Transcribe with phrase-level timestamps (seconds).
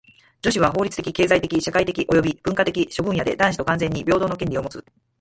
[0.41, 4.83] 女子は法律的・経済的・社会的および文化的諸分野で男子と完全に平等の権利をもつ。